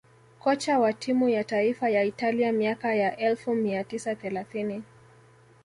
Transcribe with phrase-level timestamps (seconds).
[0.39, 4.83] kocha wa timu ya taifa ya Italia miaka ya elfu moja mia tisa thelathini